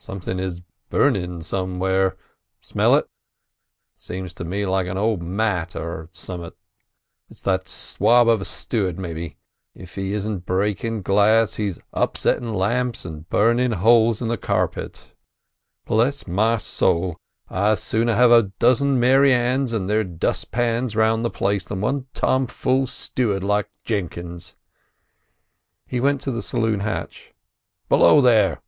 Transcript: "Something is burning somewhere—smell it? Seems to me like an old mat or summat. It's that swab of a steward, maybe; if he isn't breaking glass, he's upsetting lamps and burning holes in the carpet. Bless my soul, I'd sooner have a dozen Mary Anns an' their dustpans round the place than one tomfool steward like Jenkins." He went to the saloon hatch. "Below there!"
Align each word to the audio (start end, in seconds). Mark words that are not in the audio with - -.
"Something 0.00 0.38
is 0.38 0.60
burning 0.90 1.42
somewhere—smell 1.42 2.94
it? 2.94 3.10
Seems 3.96 4.32
to 4.34 4.44
me 4.44 4.64
like 4.64 4.86
an 4.86 4.96
old 4.96 5.20
mat 5.22 5.74
or 5.74 6.08
summat. 6.12 6.54
It's 7.28 7.40
that 7.40 7.66
swab 7.66 8.28
of 8.28 8.40
a 8.40 8.44
steward, 8.44 8.96
maybe; 8.96 9.38
if 9.74 9.96
he 9.96 10.12
isn't 10.12 10.46
breaking 10.46 11.02
glass, 11.02 11.54
he's 11.54 11.80
upsetting 11.92 12.54
lamps 12.54 13.04
and 13.04 13.28
burning 13.28 13.72
holes 13.72 14.22
in 14.22 14.28
the 14.28 14.38
carpet. 14.38 15.14
Bless 15.84 16.28
my 16.28 16.58
soul, 16.58 17.16
I'd 17.50 17.78
sooner 17.78 18.14
have 18.14 18.30
a 18.30 18.52
dozen 18.60 19.00
Mary 19.00 19.34
Anns 19.34 19.74
an' 19.74 19.88
their 19.88 20.04
dustpans 20.04 20.94
round 20.94 21.24
the 21.24 21.28
place 21.30 21.64
than 21.64 21.80
one 21.80 22.06
tomfool 22.14 22.86
steward 22.86 23.42
like 23.42 23.68
Jenkins." 23.82 24.54
He 25.88 25.98
went 25.98 26.20
to 26.20 26.30
the 26.30 26.40
saloon 26.40 26.80
hatch. 26.80 27.34
"Below 27.88 28.20
there!" 28.20 28.62